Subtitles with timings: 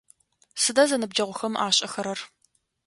[0.61, 2.19] Сыда зэныбджэгъухэм ашӏэхэрэр?